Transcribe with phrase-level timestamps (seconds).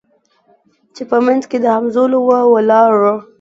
[0.95, 3.13] چي په منځ کي د همزولو وه ولاړه